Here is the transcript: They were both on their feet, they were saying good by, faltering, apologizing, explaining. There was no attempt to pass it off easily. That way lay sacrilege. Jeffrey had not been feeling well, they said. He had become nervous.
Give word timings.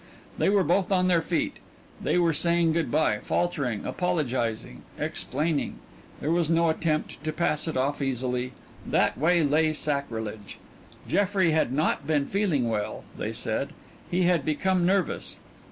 They 0.39 0.49
were 0.49 0.63
both 0.63 0.91
on 0.91 1.07
their 1.09 1.21
feet, 1.21 1.57
they 2.01 2.17
were 2.17 2.33
saying 2.33 2.73
good 2.73 2.89
by, 2.89 3.19
faltering, 3.19 3.85
apologizing, 3.85 4.81
explaining. 4.97 5.77
There 6.21 6.31
was 6.31 6.49
no 6.49 6.69
attempt 6.69 7.23
to 7.23 7.31
pass 7.31 7.67
it 7.67 7.77
off 7.77 8.01
easily. 8.01 8.53
That 8.83 9.15
way 9.15 9.43
lay 9.43 9.73
sacrilege. 9.73 10.57
Jeffrey 11.07 11.51
had 11.51 11.71
not 11.71 12.07
been 12.07 12.25
feeling 12.25 12.67
well, 12.67 13.03
they 13.15 13.31
said. 13.31 13.73
He 14.09 14.23
had 14.23 14.43
become 14.43 14.87
nervous. 14.87 15.37